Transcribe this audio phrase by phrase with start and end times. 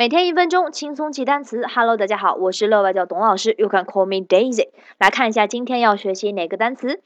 [0.00, 1.66] 每天一分钟，轻松记单词。
[1.66, 4.70] Hello，大家好，我是乐外教董老师，You can call me Daisy。
[4.96, 7.02] 来看一下今天要学习哪个单词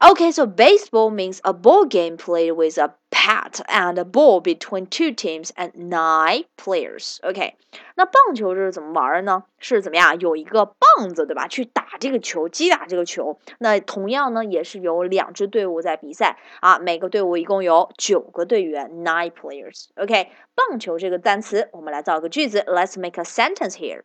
[0.00, 4.86] Okay, so baseball means a ball game played with a bat and a ball between
[4.86, 7.18] two teams and nine players.
[7.22, 7.56] OK，
[7.94, 9.44] 那棒球这是怎么玩呢？
[9.58, 10.18] 是怎么样？
[10.20, 11.48] 有一个棒子，对吧？
[11.48, 13.38] 去打这个球，击打这个球。
[13.58, 16.78] 那同样呢，也是有两支队伍在比赛啊。
[16.78, 22.60] 每个队伍一共有九个队员，nine players。OK，棒球这个单词，我们来造个句子。
[22.66, 24.02] Let's make a sentence here.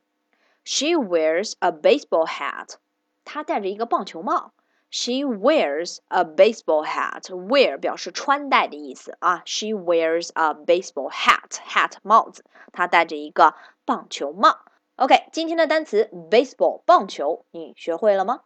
[0.63, 2.75] She wears a baseball hat.
[3.25, 4.53] 她戴着一个棒球帽。
[4.96, 7.24] She wears a baseball hat.
[7.24, 9.42] Wear 表示穿戴的意思啊。
[9.44, 11.58] She wears a baseball hat.
[11.66, 12.44] Hat 帽子。
[12.72, 14.56] 她戴着一个棒球帽。
[14.94, 18.42] OK，今天的单词 baseball 棒球，你学会了吗？